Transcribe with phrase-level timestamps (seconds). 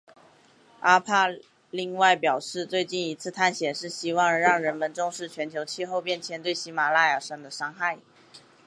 [0.79, 1.27] 阿帕
[1.69, 7.99] 另外表示最近一次探险是希望让人们重视全球气候变迁对喜玛拉雅山的伤害。